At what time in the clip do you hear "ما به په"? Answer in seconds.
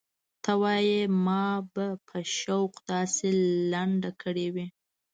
1.25-2.17